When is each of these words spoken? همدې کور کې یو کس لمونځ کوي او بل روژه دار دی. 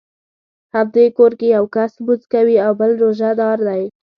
همدې 0.75 1.05
کور 1.17 1.31
کې 1.39 1.47
یو 1.55 1.65
کس 1.75 1.91
لمونځ 1.97 2.21
کوي 2.33 2.55
او 2.65 2.71
بل 2.79 2.91
روژه 3.01 3.31
دار 3.41 3.57
دی. 3.67 3.83